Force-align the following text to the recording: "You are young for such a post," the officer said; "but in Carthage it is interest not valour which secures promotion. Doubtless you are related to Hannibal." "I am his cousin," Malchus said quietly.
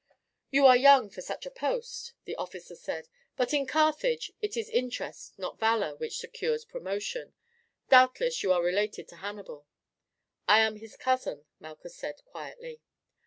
"You 0.49 0.65
are 0.65 0.75
young 0.75 1.11
for 1.11 1.21
such 1.21 1.45
a 1.45 1.51
post," 1.51 2.13
the 2.25 2.35
officer 2.35 2.73
said; 2.73 3.07
"but 3.37 3.53
in 3.53 3.67
Carthage 3.67 4.31
it 4.41 4.57
is 4.57 4.67
interest 4.71 5.37
not 5.37 5.59
valour 5.59 5.95
which 5.95 6.17
secures 6.17 6.65
promotion. 6.65 7.35
Doubtless 7.89 8.41
you 8.41 8.51
are 8.51 8.63
related 8.63 9.07
to 9.09 9.17
Hannibal." 9.17 9.67
"I 10.47 10.61
am 10.61 10.77
his 10.77 10.97
cousin," 10.97 11.45
Malchus 11.59 11.95
said 11.97 12.25
quietly. 12.25 12.81